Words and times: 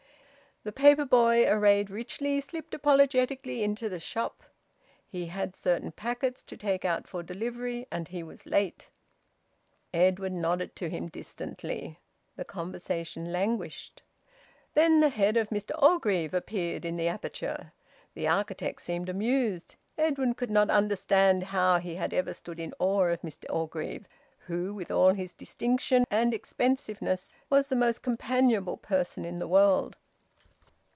The 0.63 0.71
paper 0.71 1.05
boy, 1.05 1.49
arrayed 1.49 1.89
richly, 1.89 2.39
slipped 2.39 2.75
apologetically 2.75 3.63
into 3.63 3.89
the 3.89 3.99
shop. 3.99 4.43
He 5.07 5.25
had 5.25 5.55
certain 5.55 5.91
packets 5.91 6.43
to 6.43 6.55
take 6.55 6.85
out 6.85 7.07
for 7.07 7.23
delivery, 7.23 7.87
and 7.91 8.07
he 8.07 8.21
was 8.21 8.45
late. 8.45 8.89
Edwin 9.91 10.39
nodded 10.39 10.75
to 10.75 10.87
him 10.87 11.07
distantly. 11.07 11.97
The 12.35 12.45
conversation 12.45 13.31
languished. 13.31 14.03
Then 14.75 14.99
the 14.99 15.09
head 15.09 15.35
of 15.35 15.49
Mr 15.49 15.71
Orgreave 15.81 16.31
appeared 16.35 16.85
in 16.85 16.95
the 16.95 17.07
aperture. 17.07 17.73
The 18.13 18.27
architect 18.27 18.83
seemed 18.83 19.09
amused. 19.09 19.77
Edwin 19.97 20.35
could 20.35 20.51
not 20.51 20.69
understand 20.69 21.45
how 21.45 21.79
he 21.79 21.95
had 21.95 22.13
ever 22.13 22.35
stood 22.35 22.59
in 22.59 22.75
awe 22.77 23.05
of 23.07 23.21
Mr 23.23 23.51
Orgreave, 23.51 24.07
who, 24.45 24.75
with 24.75 24.91
all 24.91 25.13
his 25.15 25.33
distinction 25.33 26.05
and 26.11 26.35
expensiveness, 26.35 27.33
was 27.49 27.69
the 27.69 27.75
most 27.75 28.03
companionable 28.03 28.77
person 28.77 29.25
in 29.25 29.37
the 29.37 29.47
world. 29.47 29.97